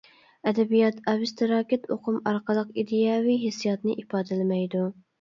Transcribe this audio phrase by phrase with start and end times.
[0.51, 4.87] ئەدەبىيات ئابستراكت ئۇقۇم ئارقىلىق ئىدىيەۋى ھېسسىياتنى ئىپادىلىمەيدۇ.